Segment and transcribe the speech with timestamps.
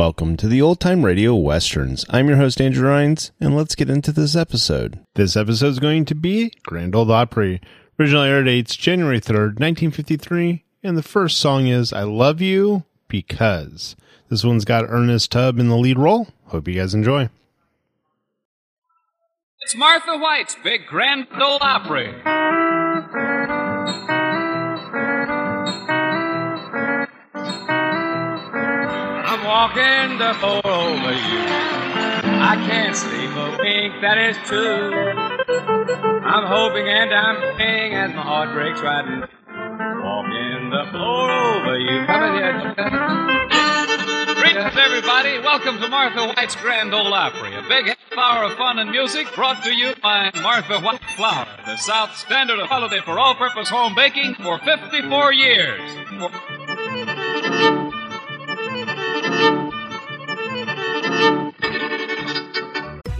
[0.00, 2.06] Welcome to the Old Time Radio Westerns.
[2.08, 4.98] I'm your host, Andrew Rhynes, and let's get into this episode.
[5.14, 7.60] This episode is going to be Grand Ole Opry.
[7.98, 13.94] Original air dates January 3rd, 1953, and the first song is I Love You Because.
[14.30, 16.28] This one's got Ernest Tubb in the lead role.
[16.46, 17.28] Hope you guys enjoy.
[19.60, 22.14] It's Martha White's big Grand Ole Opry.
[29.62, 31.44] I'm the floor over you.
[32.40, 34.90] I can't sleep a wink, that is true.
[36.24, 39.20] I'm hoping and I'm praying as my heart breaks right in.
[40.00, 42.06] Walking the floor over you.
[42.06, 42.56] Come here.
[44.40, 45.38] Greetings, everybody.
[45.40, 49.26] Welcome to Martha White's Grand Ole Opry, a big half hour of fun and music
[49.34, 53.68] brought to you by Martha White Flour, the South standard of quality for all purpose
[53.68, 55.80] home baking for 54 years.
[55.84, 56.59] It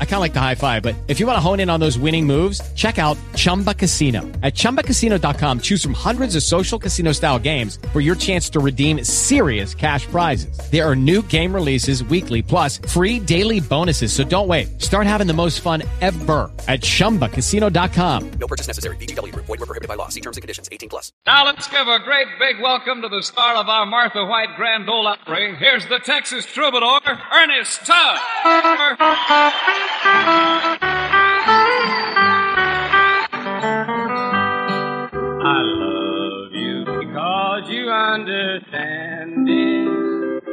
[0.00, 1.78] I kind of like the high five, but if you want to hone in on
[1.78, 4.22] those winning moves, check out Chumba Casino.
[4.42, 9.04] At ChumbaCasino.com, choose from hundreds of social casino style games for your chance to redeem
[9.04, 10.58] serious cash prizes.
[10.72, 14.12] There are new game releases weekly, plus free daily bonuses.
[14.12, 14.80] So don't wait.
[14.82, 18.30] Start having the most fun ever at ChumbaCasino.com.
[18.32, 18.96] No purchase necessary.
[18.96, 19.46] VGW Group.
[19.46, 20.08] Void were prohibited by law.
[20.08, 20.68] See terms and conditions.
[20.72, 21.12] 18 plus.
[21.24, 24.88] Now let's give a great big welcome to the star of our Martha White Grand
[24.88, 25.54] Ole Opry.
[25.56, 27.00] Here's the Texas troubadour,
[27.32, 28.18] Ernest Tubb.
[30.00, 30.10] I
[35.64, 40.44] love you because you understand it.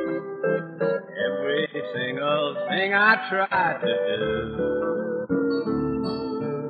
[1.27, 3.95] Every single thing I try to
[4.57, 5.27] do.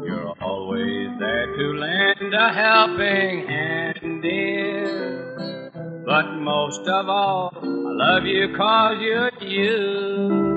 [0.06, 6.04] You're always there to lend a helping hand, dear.
[6.06, 10.55] But most of all, I love you cause you're you.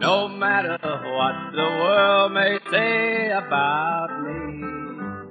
[0.00, 4.64] No matter what the world may say about me,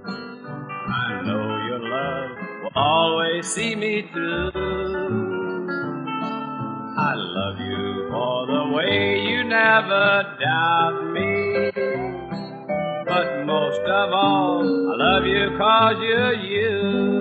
[0.06, 2.32] I know your love
[2.64, 4.52] will always see me through.
[6.98, 11.72] I love you for the way you never doubt me.
[13.08, 17.17] But most of all, I love you cause you're you.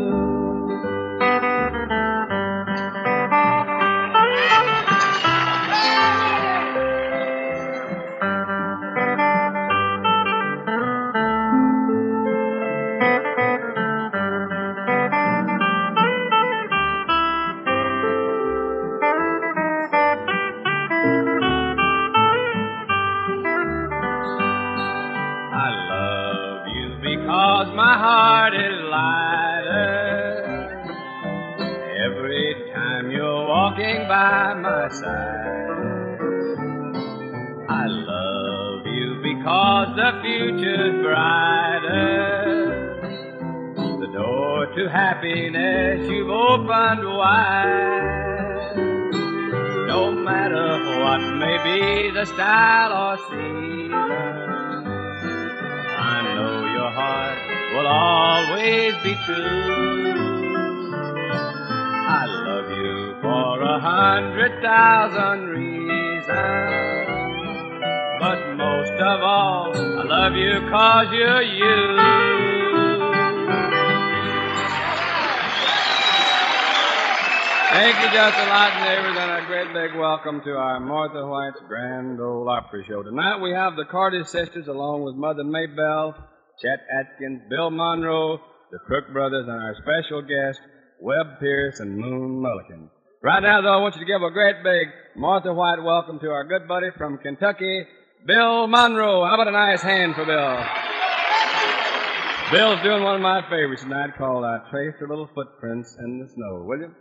[34.91, 36.27] Side.
[37.69, 42.83] I love you because the future's brighter.
[44.01, 48.77] The door to happiness you've opened wide.
[49.89, 53.93] No matter what may be the style or season.
[55.99, 57.39] I know your heart
[57.75, 60.26] will always be true.
[62.17, 66.33] I love you for a hundred thousand reasons.
[68.19, 71.77] But most of all, I love you cause you're you.
[77.77, 81.61] Thank you just a lot, neighbors, and a great big welcome to our Martha White's
[81.69, 83.03] Grand Ole Opry Show.
[83.03, 86.17] Tonight we have the Carter sisters along with Mother Maybelle,
[86.63, 88.39] Chet Atkins, Bill Monroe,
[88.73, 90.61] the Crook brothers, and our special guest,
[91.01, 92.89] Webb Pierce and Moon Mullican.
[93.23, 96.31] Right now, though, I want you to give a great big Martha White welcome to
[96.31, 97.87] our good buddy from Kentucky,
[98.27, 99.25] Bill Monroe.
[99.25, 100.65] How about a nice hand for Bill?
[102.53, 106.21] Bill's doing one of my favorites tonight called uh, I Traced Her Little Footprints in
[106.21, 106.63] the Snow.
[106.65, 106.95] Will you?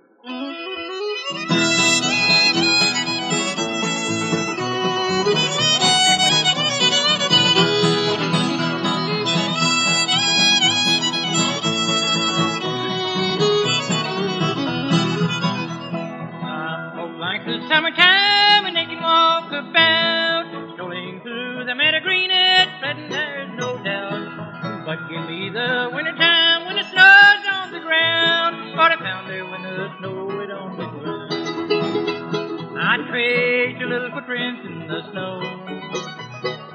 [17.46, 23.50] The summertime and they can walk about, strolling through the meadow green and pleasant, there's
[23.60, 24.84] no doubt.
[24.86, 29.62] But give me the wintertime when the snow's on the ground, I found there when
[29.62, 32.78] the snow is on the ground.
[32.82, 35.42] I traced your little footprints in the snow.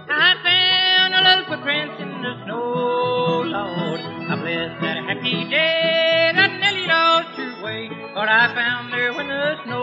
[0.08, 4.00] I found a little footprints in the snow, Lord.
[4.00, 7.90] I bless that happy day that Nellie lost her way.
[8.14, 9.79] But I found her when the snow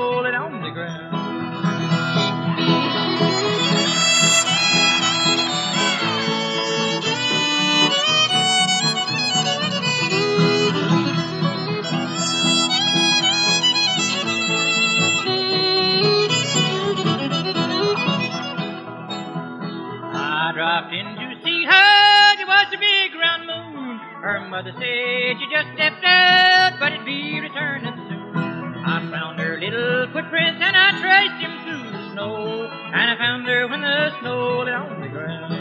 [24.50, 28.36] mother said she just stepped out, but it'd be returning soon.
[28.86, 32.70] I found her little footprints and I traced them through the snow.
[32.72, 35.54] And I found her when the snow lit on the ground.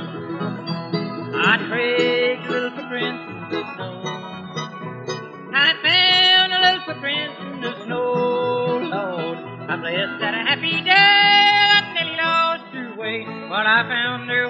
[1.35, 4.03] I traced little footprints in the snow.
[5.53, 9.39] I found her little footprints in the snow, Lord.
[9.69, 13.25] I blessed that a happy day that Nellie lost her way.
[13.49, 14.46] But I found her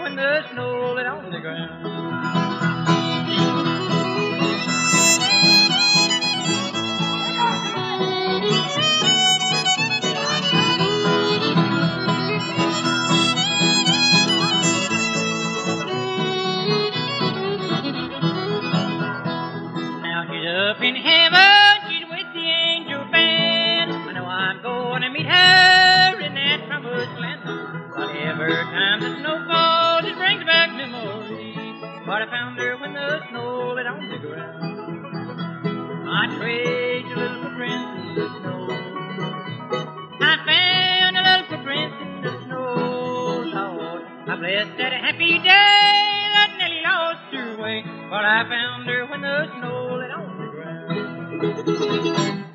[48.57, 52.47] found her when the snow lit on the ground.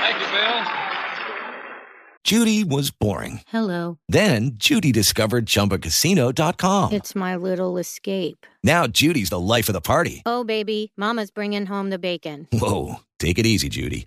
[0.00, 0.60] Thank you, Bill.
[2.24, 3.42] Judy was boring.
[3.48, 3.98] Hello.
[4.08, 6.92] Then Judy discovered ChumbaCasino.com.
[6.92, 8.46] It's my little escape.
[8.62, 10.22] Now Judy's the life of the party.
[10.26, 12.48] Oh, baby, Mama's bringing home the bacon.
[12.52, 14.06] Whoa, take it easy, Judy.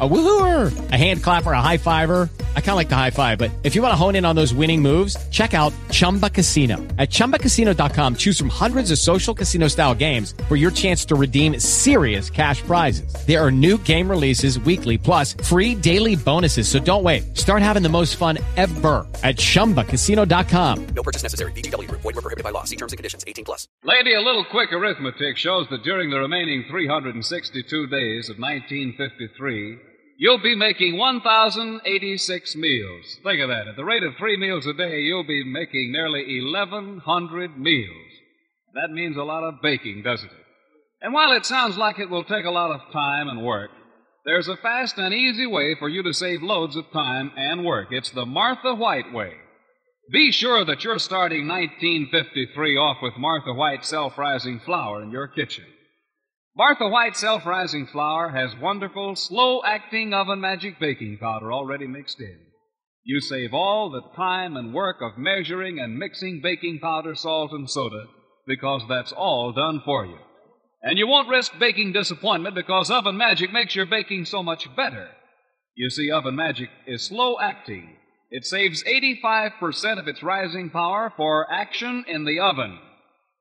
[0.00, 2.28] A woohooer, a hand clapper, a high fiver.
[2.56, 4.34] I kind of like the high five, but if you want to hone in on
[4.34, 6.78] those winning moves, check out Chumba Casino.
[6.98, 11.60] At ChumbaCasino.com, choose from hundreds of social casino style games for your chance to redeem
[11.60, 13.14] serious cash prizes.
[13.24, 16.66] There are new game releases weekly, plus free daily bonuses.
[16.66, 17.36] So don't wait.
[17.36, 20.86] Start having the most fun ever at ChumbaCasino.com.
[20.86, 21.52] No purchase necessary.
[21.52, 22.00] VGW Group.
[22.00, 22.64] Void were prohibited by law.
[22.64, 23.22] See terms and conditions.
[23.28, 23.68] 18 plus.
[23.84, 29.78] Lady, a little quick arithmetic shows that during the remaining 362 days of 1953,
[30.16, 33.18] you'll be making 1,086 meals.
[33.22, 33.68] Think of that.
[33.68, 38.12] At the rate of three meals a day, you'll be making nearly 1,100 meals.
[38.74, 40.44] That means a lot of baking, doesn't it?
[41.00, 43.70] And while it sounds like it will take a lot of time and work,
[44.24, 47.88] there's a fast and easy way for you to save loads of time and work.
[47.90, 49.34] It's the Martha White way.
[50.10, 55.64] Be sure that you're starting 1953 off with Martha White self-rising flour in your kitchen.
[56.56, 62.38] Martha White self-rising flour has wonderful, slow-acting oven magic baking powder already mixed in.
[63.02, 67.68] You save all the time and work of measuring and mixing baking powder, salt, and
[67.68, 68.04] soda
[68.46, 70.16] because that's all done for you.
[70.80, 75.08] And you won't risk baking disappointment because Oven Magic makes your baking so much better.
[75.74, 77.96] You see, Oven Magic is slow acting.
[78.30, 82.78] It saves 85% of its rising power for action in the oven.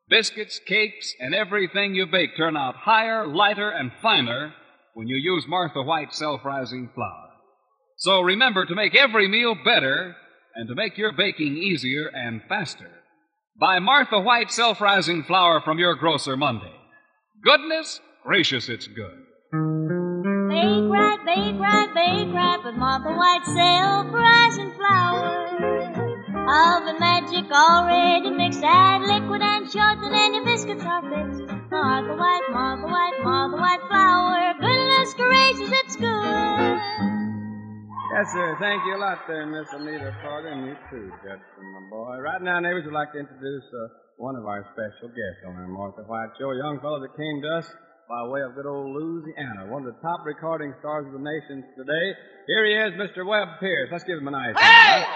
[0.09, 4.53] Biscuits, cakes, and everything you bake turn out higher, lighter, and finer
[4.93, 7.29] when you use Martha White self-rising flour.
[7.97, 10.15] So remember to make every meal better
[10.55, 12.89] and to make your baking easier and faster.
[13.59, 16.73] Buy Martha White self-rising flour from your grocer Monday.
[17.43, 19.25] Goodness gracious, it's good.
[20.49, 26.02] bake right, bake right bake right with Martha White self-rising flour.
[26.43, 31.39] Oven magic already mixed, add liquid and shorten, and your biscuits are fixed.
[31.71, 34.53] Martha White, Martha White, Martha White flour.
[34.59, 36.77] Goodness gracious, it's good.
[38.11, 38.57] Yes, sir.
[38.59, 42.19] Thank you a lot there, Miss Anita Carter, and you too, Judson, my boy.
[42.19, 45.67] Right now, neighbors would like to introduce uh, one of our special guests on our
[45.67, 47.71] Martha White show, a young fellow that came to us
[48.09, 51.63] by way of good old Louisiana, one of the top recording stars of the nation
[51.79, 52.05] today.
[52.51, 53.25] Here he is, Mr.
[53.25, 53.87] Webb Pierce.
[53.91, 55.07] Let's give him a nice hand.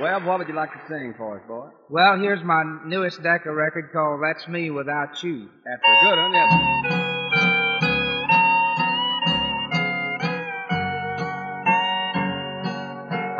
[0.00, 1.68] Webb, what would you like to sing for us, boy?
[1.90, 5.48] Well, here's my newest Decca record called That's Me Without You.
[5.64, 6.98] That's a good one, yes.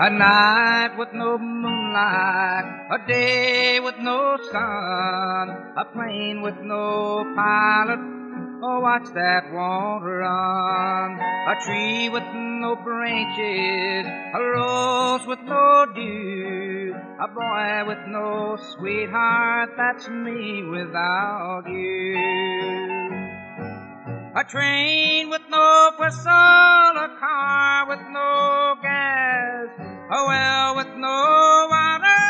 [0.05, 8.01] A night with no moonlight, a day with no sun, a plane with no pilot.
[8.65, 11.19] Oh, watch that water run.
[11.21, 12.22] A tree with
[12.63, 19.71] no branches, a rose with no dew, a boy with no sweetheart.
[19.77, 23.03] That's me without you.
[24.37, 29.69] A train with no whistle, a car with no gas,
[30.09, 32.23] a well with no water,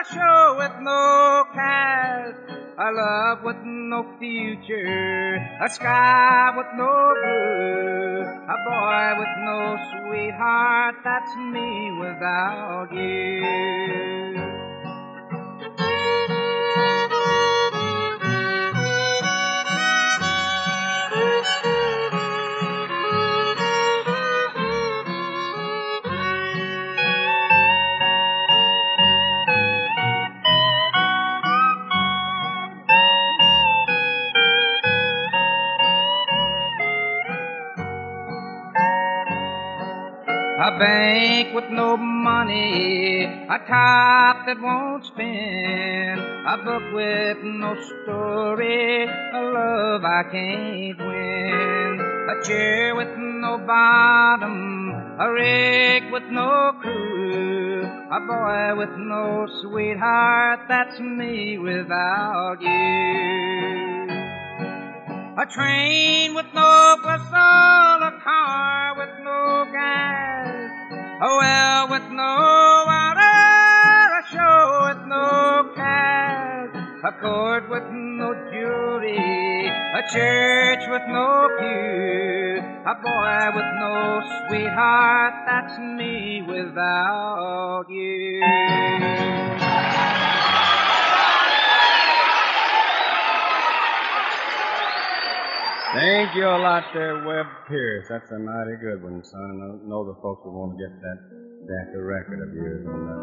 [0.00, 6.88] a show with no cast, a love with no future, a sky with no
[7.20, 8.00] blue,
[8.48, 10.94] a boy with no sweetheart.
[11.04, 14.20] That's me without you.
[40.80, 49.40] Bank with no money, a top that won't spin, a book with no story, a
[49.42, 52.00] love I can't win,
[52.32, 60.60] a chair with no bottom, a rig with no crew, a boy with no sweetheart.
[60.66, 63.50] That's me without you.
[65.36, 67.89] A train with no whistle,
[71.22, 79.68] a well with no water, a show with no cast, a court with no jury,
[79.68, 85.34] a church with no pew, a boy with no sweetheart.
[85.46, 89.59] That's me without you.
[95.92, 98.06] Thank you a lot there, Webb Pierce.
[98.08, 99.42] That's a mighty good one, son.
[99.42, 101.18] I know- the folks will want to get that
[101.66, 103.18] Decca record of yours, and uh,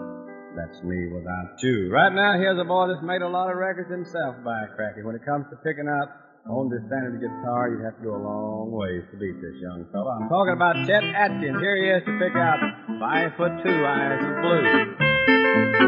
[0.59, 1.89] that's me without you.
[1.91, 5.01] Right now, here's a boy that's made a lot of records himself by cracky.
[5.01, 6.11] When it comes to picking up
[6.51, 9.87] on this standard guitar, you have to go a long ways to beat this young
[9.91, 10.11] fellow.
[10.11, 11.59] I'm talking about Chet Atkins.
[11.63, 12.59] Here he is to pick out
[12.99, 15.87] Five Foot Two Eyes of Blue.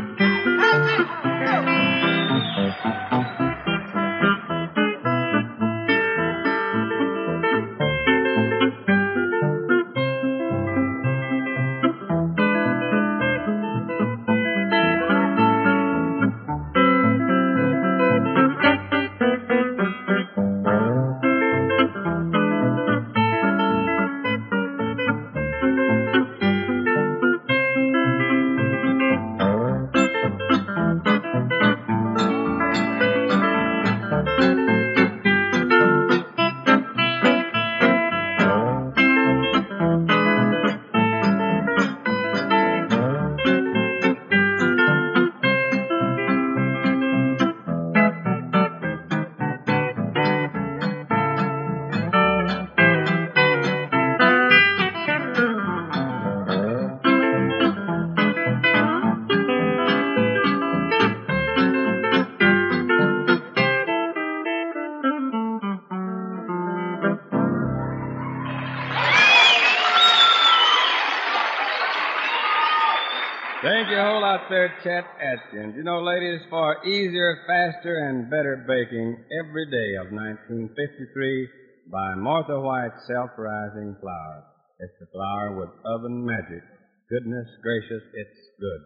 [74.84, 75.76] Chet Atkins.
[75.76, 81.48] You know, ladies, for easier, faster, and better baking every day of 1953
[81.92, 84.44] by Martha White Self-Rising Flour.
[84.80, 86.64] It's the flour with oven magic.
[87.10, 88.82] Goodness gracious, it's good.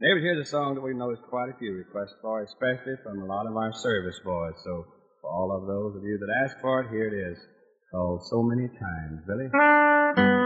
[0.00, 3.26] Neighbors, here's a song that we noticed quite a few requests for, especially from a
[3.26, 4.54] lot of our service boys.
[4.64, 4.84] So
[5.22, 7.38] For all of those of you that asked for it, here it is.
[7.92, 9.22] Called So Many Times.
[9.26, 10.41] Billy?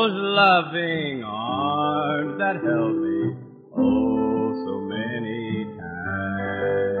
[0.00, 3.36] Those loving arms that held me
[3.76, 6.96] oh so many times.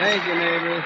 [0.00, 0.84] Thank you, neighbors.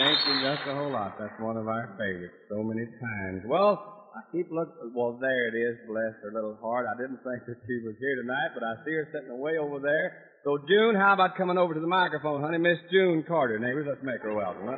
[0.00, 1.18] Thank you just a whole lot.
[1.20, 2.32] That's one of our favorites.
[2.48, 3.42] So many times.
[3.44, 4.96] Well, I keep looking.
[4.96, 5.76] Well, there it is.
[5.88, 6.86] Bless her little heart.
[6.88, 9.78] I didn't think that she was here tonight, but I see her sitting away over
[9.78, 10.31] there.
[10.44, 12.58] So, June, how about coming over to the microphone, honey?
[12.58, 13.86] Miss June Carter, neighbors.
[13.88, 14.66] Let's make her welcome.
[14.66, 14.76] Huh?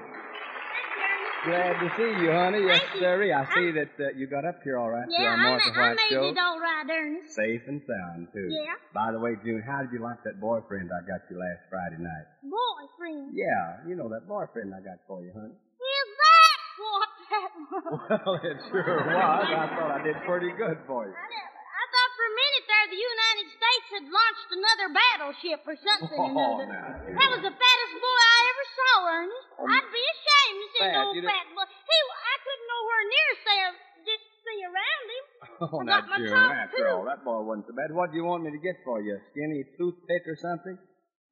[1.48, 2.64] Glad to see you, honey.
[2.64, 3.32] Yes, sirree.
[3.32, 5.04] I see that uh, you got up here all right.
[5.08, 6.24] Yeah, I, ma- I made show.
[6.24, 7.32] it all right, Ernest.
[7.36, 8.48] Safe and sound, too.
[8.48, 8.76] Yeah.
[8.92, 12.00] By the way, June, how did you like that boyfriend I got you last Friday
[12.00, 12.28] night?
[12.44, 13.32] Boyfriend.
[13.36, 15.52] Yeah, you know that boyfriend I got for you, honey.
[15.52, 18.20] Is that what that was?
[18.24, 19.48] Well, it sure was.
[19.48, 21.12] I thought I did pretty good for you.
[21.12, 26.18] I thought for a minute there the United States had launched another battleship or something
[26.18, 26.66] Oh, another.
[26.68, 29.48] now, That was the fattest boy I ever saw, Ernest.
[29.60, 31.64] Oh, I'd be ashamed to see an old fat boy.
[31.68, 33.58] He, I couldn't nowhere near say,
[34.04, 35.24] just see around him.
[35.54, 36.90] Oh, I now, got my June, top, after too.
[36.90, 37.94] all, that boy wasn't so bad.
[37.94, 39.14] What do you want me to get for you?
[39.16, 40.74] A skinny toothpick or something?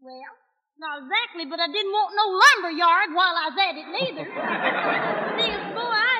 [0.01, 0.33] Well,
[0.79, 4.25] not exactly, but I didn't want no lumber yard while I was at it neither.
[5.43, 6.12] Biggest boy I.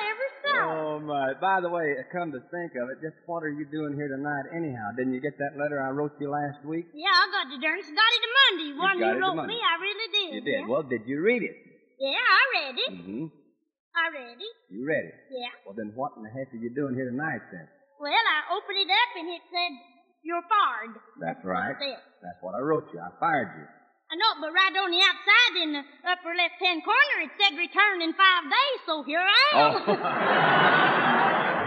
[0.53, 1.33] Oh, my.
[1.41, 4.45] By the way, come to think of it, just what are you doing here tonight
[4.53, 4.93] anyhow?
[4.95, 6.85] Didn't you get that letter I wrote you last week?
[6.93, 7.89] Yeah, I got it, Ernest.
[7.89, 8.69] Got it on Monday.
[8.77, 10.29] One you wrote me, I really did.
[10.35, 10.59] You did.
[10.63, 11.55] Yeah, Well, did you read it?
[11.99, 12.91] yeah I read it.
[12.93, 13.25] Mm-hmm.
[13.93, 14.55] I read it.
[14.73, 15.15] You read it.
[15.29, 15.53] Yeah.
[15.65, 17.67] Well, then what in the heck are you doing here tonight, then?
[18.01, 19.71] Well, I opened it up and it said,
[20.25, 20.97] You're fired.
[21.21, 21.77] That's right.
[21.77, 22.01] That's it.
[22.25, 22.99] That's what I wrote you.
[22.99, 23.65] I fired you.
[24.13, 27.57] I know, but right on the outside in the upper left hand corner it said
[27.57, 29.73] return in five days, so here I am.
[29.73, 29.97] Oh.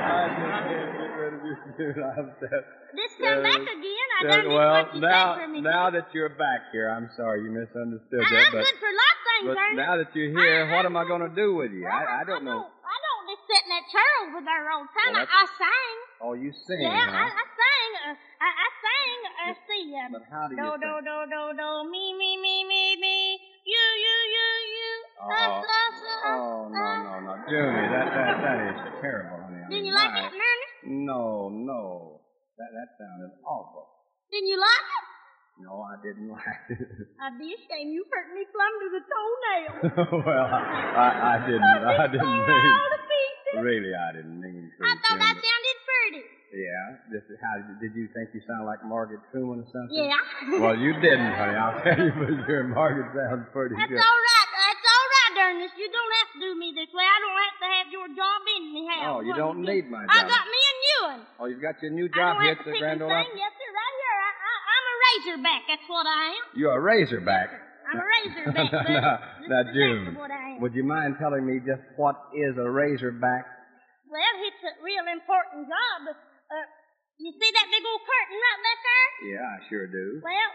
[0.06, 1.98] I just can't get rid of you, dude.
[1.98, 2.62] I'm upset.
[2.94, 4.08] This come back again.
[4.14, 5.60] I done well, what you now, said for me.
[5.60, 8.90] now that you're back here, I'm sorry you misunderstood I- that, I'm but, good for
[8.94, 9.82] a lot of things, Ernest.
[9.82, 11.82] now that you're here, what am I going to do with you?
[11.84, 12.62] I, I don't know.
[12.62, 15.18] I don't just sit in that chair over there all the time.
[15.18, 15.96] Well, I, I sang.
[16.22, 17.42] Oh, you sing, yeah, I, huh?
[17.42, 17.90] I sang.
[18.06, 19.18] Uh, I, I sang.
[19.36, 20.80] Uh, see, uh, But how do you do sing?
[20.80, 22.05] do do do do me
[25.16, 25.62] Oh,
[26.26, 27.32] oh, no, no, no.
[27.48, 29.62] Junie, that, that, that is terrible, honey.
[29.64, 30.76] I Didn't you like my- it, Ernest?
[30.86, 32.20] No, no.
[32.58, 33.88] That, that sounded awful.
[34.30, 35.04] Didn't you like it?
[35.64, 36.84] No, I didn't like it.
[37.20, 37.92] I'd be ashamed.
[37.96, 40.20] You hurt me plumb to the toenail.
[40.26, 41.64] well, I, I, didn't.
[41.64, 42.92] I didn't All mean.
[42.92, 43.64] to pieces.
[43.64, 44.78] Really, I didn't mean to.
[44.84, 46.22] I thought that but sounded pretty.
[46.52, 46.84] Yeah.
[47.12, 49.96] This is how did you think you sound like Margaret Truman or something?
[49.96, 50.60] Yeah.
[50.60, 51.56] Well, you didn't, honey.
[51.56, 52.64] I'll tell you for sure.
[52.68, 54.00] Margaret sounds pretty That's good.
[54.00, 54.35] all right.
[55.46, 55.78] That's all right, Ernest.
[55.78, 57.06] You don't have to do me this way.
[57.06, 59.06] I don't have to have your job in me house.
[59.06, 59.70] Oh, you don't do?
[59.70, 60.10] need my job.
[60.10, 61.20] I got me a new one.
[61.38, 63.10] Oh, you've got your new job here at the Grand Ole.
[63.10, 63.30] Opry?
[63.38, 63.70] Yes, sir.
[63.70, 64.18] Right here.
[64.26, 65.60] I, I'm a razorback.
[65.70, 66.44] That's what I am.
[66.58, 67.48] You're a razorback.
[67.86, 68.72] I'm a razorback.
[68.90, 69.46] now, buddy.
[69.46, 70.02] now, June,
[70.58, 73.46] would you mind telling me just what is a razorback?
[74.10, 76.10] Well, it's a real important job.
[76.10, 76.66] Uh,
[77.22, 79.08] you see that big old curtain right back there?
[79.30, 80.18] Yeah, I sure do.
[80.22, 80.50] Well,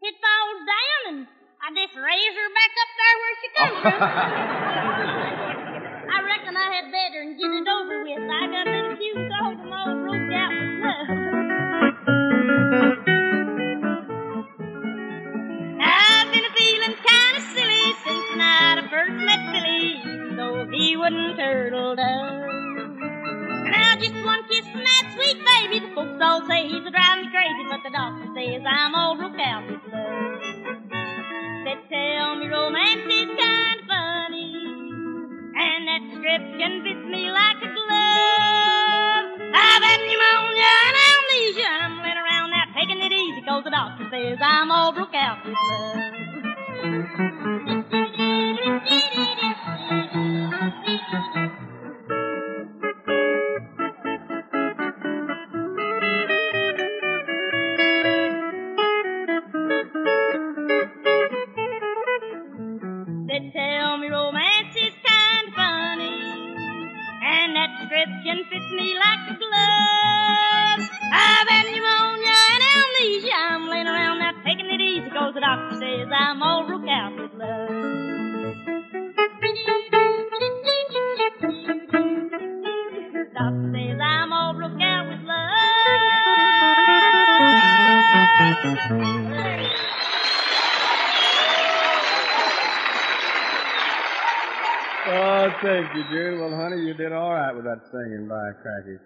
[0.00, 1.20] it falls down and
[1.64, 4.02] I just raise her back up there where she comes from.
[6.10, 8.18] I reckon I had better and get it over with.
[8.18, 11.06] I got them shoes off them all broke out with love.
[15.86, 20.02] I've been feeling kind of silly since the night I first met Billy,
[20.34, 22.42] though he wouldn't turtle dove.
[23.70, 25.78] Now just one kiss from that sweet baby.
[25.86, 29.14] The folks all say he's a driving me crazy, but the doctor says I'm all
[29.14, 31.01] broke out with love.
[31.64, 34.54] They tell me romance is kind of funny,
[35.56, 39.26] and that description fits me like a glove.
[39.54, 41.70] I've had pneumonia and amnesia.
[41.82, 45.38] I'm laying around now taking it easy, cause the doctor says I'm all broke out
[45.46, 47.31] with love.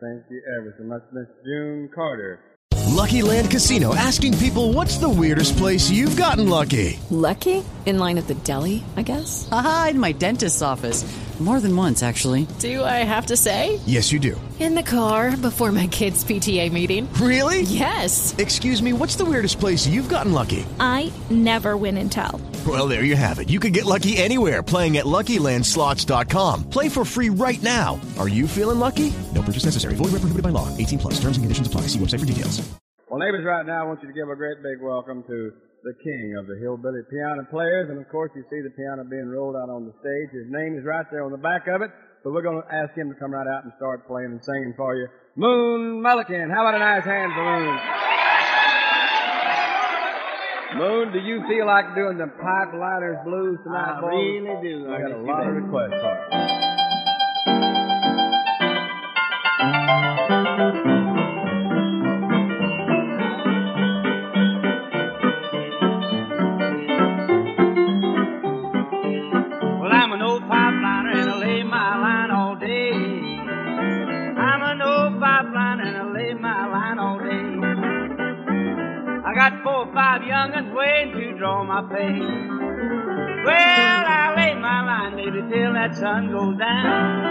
[0.01, 2.39] Thank you ever so much, Miss June Carter.
[2.89, 6.99] Lucky Land Casino asking people what's the weirdest place you've gotten lucky?
[7.11, 7.65] Lucky?
[7.85, 9.49] In line at the deli, I guess?
[9.53, 11.05] Aha, in my dentist's office.
[11.39, 12.47] More than once, actually.
[12.61, 13.79] Do I have to say?
[13.85, 14.41] Yes, you do.
[14.59, 17.13] In the car before my kids' PTA meeting.
[17.21, 17.61] Really?
[17.61, 18.35] Yes.
[18.39, 20.65] Excuse me, what's the weirdest place you've gotten lucky?
[20.81, 22.41] I never win and tell.
[22.67, 23.51] Well, there you have it.
[23.51, 26.71] You can get lucky anywhere playing at LuckyLandSlots.com.
[26.71, 28.01] Play for free right now.
[28.19, 29.13] Are you feeling lucky?
[29.35, 29.95] No purchase necessary.
[29.95, 30.75] Void where prohibited by law.
[30.79, 31.15] 18 plus.
[31.21, 31.83] Terms and conditions apply.
[31.83, 32.67] See website for details.
[33.11, 35.53] Well, neighbors, right now, I want you to give a great big welcome to
[35.87, 37.89] the king of the hillbilly piano players.
[37.89, 40.35] And of course, you see the piano being rolled out on the stage.
[40.35, 41.91] His name is right there on the back of it.
[42.27, 44.75] So we're going to ask him to come right out and start playing and singing
[44.77, 45.07] for you.
[45.37, 46.51] Moon Mullican.
[46.51, 47.79] How about a nice hand for Moon?
[50.77, 54.11] Moon, do you feel like doing the Pipeliners Blues tonight, I boys?
[54.11, 54.93] really do.
[54.93, 56.76] I got a lot of requests for it.
[81.57, 82.21] Draw my pay.
[83.45, 87.25] Well, I lay my line, baby, till that sun goes down.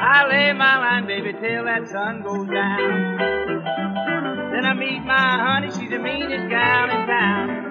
[0.00, 3.18] I lay my line, baby, till that sun goes down.
[4.52, 7.67] Then I meet my honey, she's the meanest gal in town.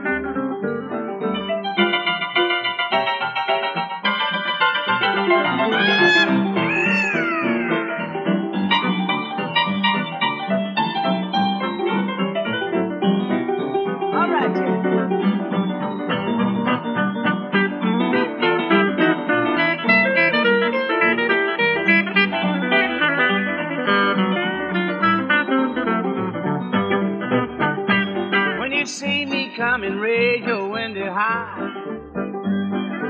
[29.87, 30.67] Coming, raise your
[31.13, 31.71] high.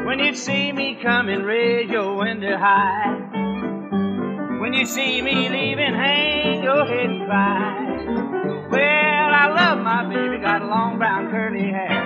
[0.06, 3.16] When you see me coming, raise your window high.
[4.62, 8.68] When you see me leaving, hang your head and cry.
[8.70, 12.06] Well, I love my baby, got long brown curly hair.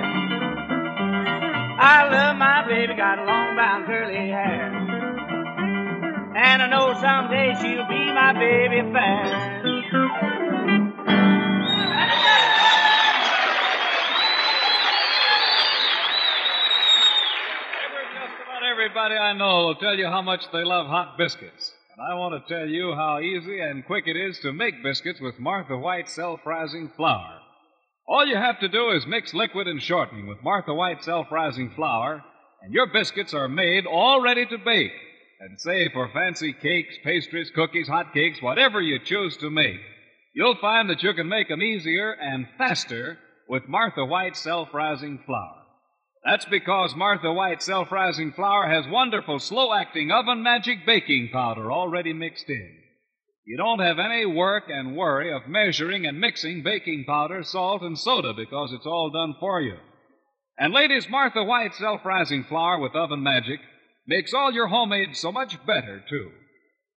[1.79, 4.71] I love my baby, got long brown curly hair.
[6.35, 9.30] And I know someday she'll be my baby fair.
[19.71, 21.71] Will tell you how much they love hot biscuits.
[21.95, 25.21] and I want to tell you how easy and quick it is to make biscuits
[25.21, 27.39] with Martha White self-rising flour.
[28.05, 32.21] All you have to do is mix liquid and shortening with Martha White self-rising flour,
[32.61, 34.91] and your biscuits are made all ready to bake.
[35.39, 39.79] And say for fancy cakes, pastries, cookies, hot cakes, whatever you choose to make,
[40.35, 45.60] you'll find that you can make them easier and faster with Martha White self-rising flour.
[46.23, 52.47] That's because Martha White self-rising flour has wonderful slow-acting oven magic baking powder already mixed
[52.47, 52.77] in.
[53.43, 57.97] You don't have any work and worry of measuring and mixing baking powder, salt, and
[57.97, 59.77] soda because it's all done for you.
[60.59, 63.59] And ladies, Martha White self-rising flour with oven magic
[64.05, 66.31] makes all your homemade so much better, too.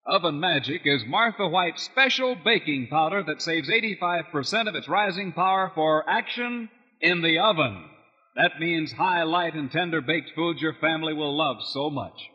[0.06, 5.72] Oven Magic is Martha White's special baking powder that saves 85% of its rising power
[5.74, 6.68] for action
[7.00, 7.88] in the oven.
[8.36, 12.30] That means high, light, and tender baked foods your family will love so much.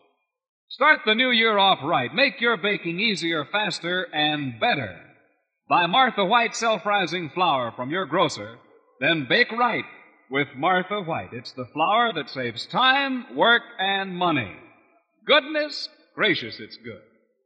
[0.70, 2.14] Start the new year off right.
[2.14, 4.96] Make your baking easier, faster, and better.
[5.68, 8.58] Buy Martha White self-rising flour from your grocer,
[9.00, 9.86] then bake right
[10.32, 11.34] with Martha White.
[11.34, 14.56] It's the flour that saves time, work, and money.
[15.26, 17.02] Goodness gracious, it's good.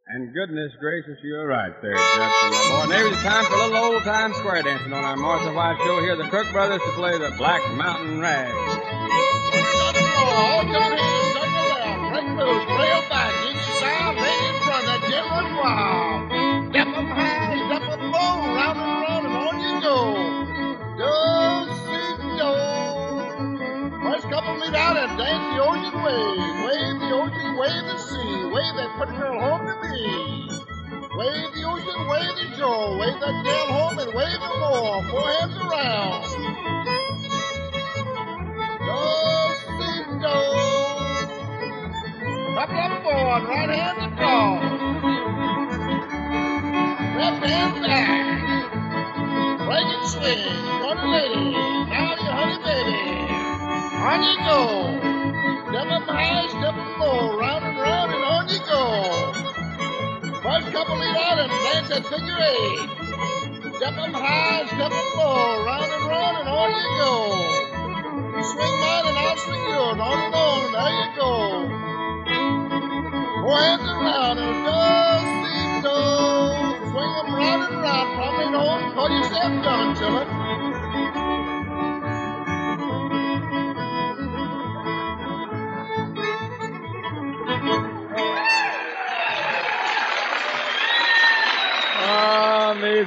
[0.05, 3.07] And goodness gracious, you're right there, Judson, my boy.
[3.07, 6.01] It's time for a little old time square dancing on our Martha White show.
[6.01, 8.51] Here, the Crook Brothers to play the Black Mountain Rag.
[8.53, 8.65] Oh,
[10.67, 10.75] here,
[13.79, 14.99] side, ready in front, that
[15.63, 16.31] wild.
[17.13, 17.55] High,
[18.03, 19.97] low, round and round, and on you go.
[24.03, 26.65] First couple meet out and dance the ocean wave.
[26.67, 27.02] Wave
[27.57, 30.49] wave the sea, wave that pretty girl home to me.
[31.15, 35.03] Wave the ocean, wave the shore, wave that gal home and wave no more.
[35.09, 36.21] Four hands around.
[38.85, 38.97] Do,
[39.77, 40.37] see, do.
[42.55, 44.63] Couple up forward, right hand across.
[47.17, 48.23] Left hand back.
[49.65, 50.43] Break and swing.
[50.83, 51.51] A lady.
[51.89, 53.01] Now you honey baby.
[54.01, 54.59] On you go.
[55.69, 56.05] Step up
[61.17, 62.89] out and dance that figure eight.
[63.77, 65.65] Step up high, step up low.
[65.65, 67.15] Round and round and on you go.
[68.37, 69.99] You swing mine and I'll swing yours.
[69.99, 71.31] On and on and there you go.
[73.41, 75.99] Four hands around and does see do.
[76.91, 78.07] Swing them round and round.
[78.17, 80.42] Probably don't call yourself done, chillin'.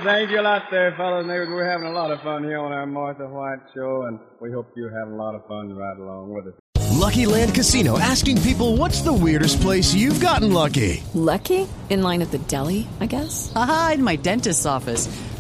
[0.07, 1.27] Thank you a lot there, fellas.
[1.27, 4.53] Neighbors, we're having a lot of fun here on our Martha White show, and we
[4.53, 6.55] hope you have a lot of fun right along with us.
[6.93, 11.03] Lucky Land Casino asking people what's the weirdest place you've gotten lucky?
[11.13, 11.69] Lucky?
[11.91, 13.53] In line at the deli, I guess?
[13.55, 15.09] Aha, in my dentist's office.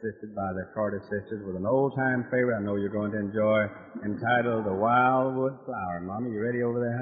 [0.00, 3.66] assisted by the Carter sisters, with an old-time favorite I know you're going to enjoy,
[4.04, 6.96] entitled "The Wildwood Flower." Mommy, you ready over there,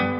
[0.00, 0.13] honey?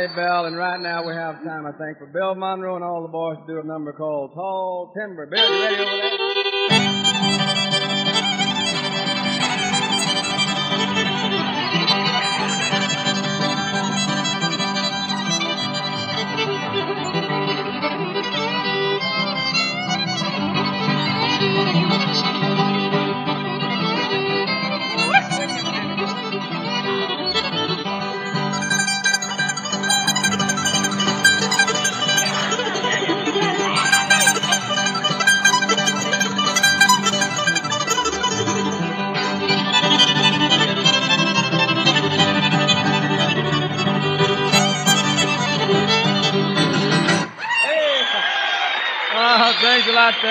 [0.00, 0.46] Mummy Maybelle.
[0.46, 3.36] And right now we have time, I think, for Bill Monroe and all the boys
[3.46, 5.26] to do a number called Tall Timber.
[5.26, 7.49] Bill, you ready over there?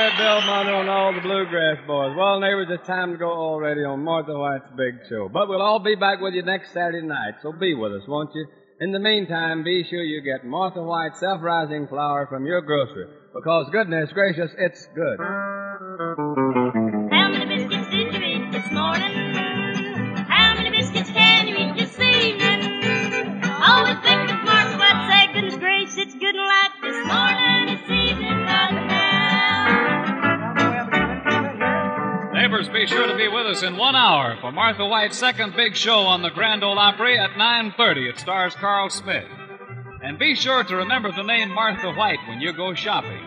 [0.09, 2.15] There, Bill Monroe and all the Bluegrass boys.
[2.17, 5.29] Well, neighbors, it's time to go already on Martha White's big show.
[5.29, 8.33] But we'll all be back with you next Saturday night, so be with us, won't
[8.33, 8.47] you?
[8.81, 13.69] In the meantime, be sure you get Martha White self-rising flour from your grocery, because
[13.71, 15.19] goodness gracious, it's good.
[17.11, 19.35] How many biscuits did you eat this morning?
[20.29, 23.43] How many biscuits can you eat this evening?
[23.43, 27.89] Always think of Martha White, say, goodness gracious, it's good and light this morning, this
[27.91, 29.08] evening, right.
[32.49, 35.75] Neighbors, be sure to be with us in one hour for Martha White's second big
[35.75, 38.09] show on the Grand Ole Opry at 9.30.
[38.09, 39.27] It stars Carl Smith.
[40.01, 43.21] And be sure to remember the name Martha White when you go shopping.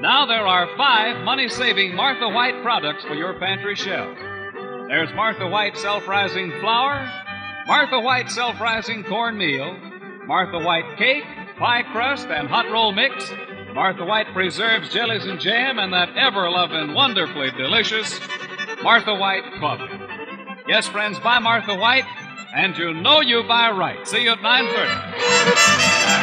[0.00, 4.16] Now there are five money-saving Martha White products for your pantry shelf.
[4.86, 7.10] There's Martha White self-rising flour,
[7.66, 9.76] Martha White self-rising cornmeal,
[10.26, 11.24] Martha White cake,
[11.58, 13.32] pie crust, and hot roll mix,
[13.74, 18.20] Martha White preserves jellies and jam, and that ever-loving, wonderfully delicious
[18.82, 19.92] Martha White coffee.
[20.66, 22.06] Yes, friends, buy Martha White,
[22.54, 24.08] and you know you buy right.
[24.08, 26.20] See you at 9.30.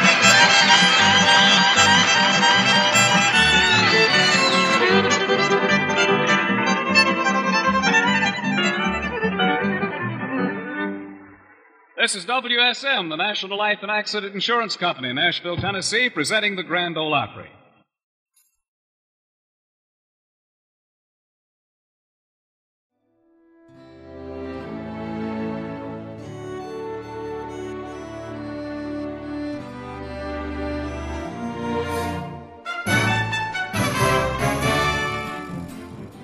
[11.96, 16.62] This is WSM, the National Life and Accident Insurance Company, in Nashville, Tennessee, presenting the
[16.62, 17.50] Grand Ole Opry.